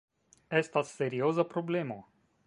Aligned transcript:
Estas 0.59 0.89
serioza 1.01 1.45
problemo. 1.51 1.99